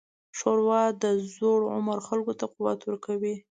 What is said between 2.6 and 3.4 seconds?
ورکوي.